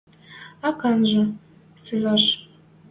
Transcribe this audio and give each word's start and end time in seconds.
Ак 0.69 0.79
анжы 0.89 1.23
сӹнзӓш... 1.83 2.23